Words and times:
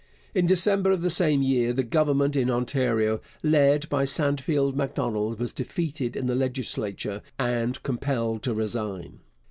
In 0.33 0.47
December 0.47 0.89
of 0.89 1.03
the 1.03 1.11
same 1.11 1.43
year 1.43 1.73
the 1.73 1.83
Government 1.83 2.35
in 2.35 2.49
Ontario 2.49 3.21
led 3.43 3.87
by 3.87 4.03
Sandfield 4.03 4.73
Macdonald 4.75 5.39
was 5.39 5.53
defeated 5.53 6.15
in 6.15 6.25
the 6.25 6.33
legislature 6.33 7.21
and 7.37 7.83
compelled 7.83 8.41
to 8.41 8.53
resign. 8.55 9.19